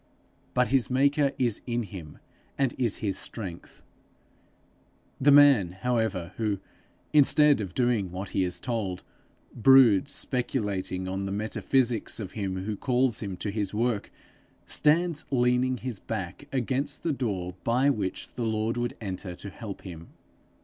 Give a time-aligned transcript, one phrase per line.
[0.55, 2.17] But his maker is in him,
[2.57, 3.83] and is his strength.
[5.19, 6.57] The man, however, who,
[7.13, 9.03] instead of doing what he is told,
[9.53, 14.09] broods speculating on the metaphysics of him who calls him to his work,
[14.65, 19.83] stands leaning his back against the door by which the Lord would enter to help
[19.83, 20.07] him.